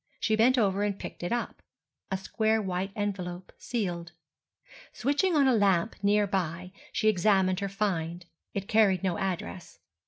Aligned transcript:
She 0.19 0.35
bent 0.35 0.57
over 0.57 0.81
and 0.81 0.97
picked 0.97 1.21
it 1.21 1.31
up: 1.31 1.61
a 2.09 2.17
square 2.17 2.59
white 2.59 2.89
envelope, 2.95 3.51
sealed. 3.59 4.13
Switching 4.91 5.35
on 5.35 5.47
a 5.47 5.53
lamp 5.53 5.95
near 6.01 6.25
by, 6.25 6.71
she 6.91 7.07
examined 7.07 7.59
her 7.59 7.69
find. 7.69 8.25
It 8.55 8.67
carried 8.67 9.03
no 9.03 9.19
address. 9.19 9.77